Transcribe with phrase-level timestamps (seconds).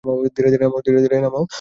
[0.85, 0.99] ধীরে
[1.03, 1.43] ধীরে নামাও।